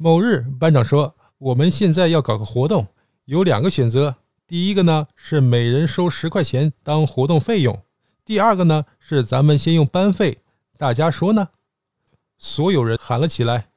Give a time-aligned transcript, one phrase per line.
[0.00, 2.86] 某日，班长说：“我们现在要搞个活动，
[3.24, 4.14] 有两个选择。
[4.46, 7.74] 第一个呢是每人收十块钱当活动费用；
[8.24, 10.38] 第二个呢是咱们先用班费。
[10.76, 11.48] 大家说呢？”
[12.38, 13.70] 所有人喊了起来：“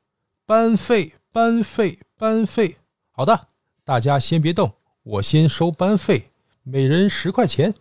[0.45, 2.77] 班费，班费，班费！”
[3.09, 3.47] 好的，
[3.83, 6.29] 大家先别动，我先收班费，
[6.61, 7.73] 每人十块钱。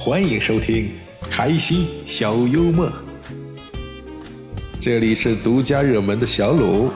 [0.00, 0.92] 欢迎收听
[1.28, 2.88] 开心小幽默，
[4.80, 6.92] 这里是独家热门的小鲁。